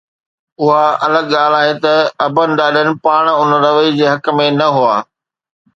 [0.63, 1.93] اها الڳ ڳالهه آهي ته
[2.25, 4.97] ابن ڏاڏن پاڻ ان رويي جي حق ۾ نه هئا.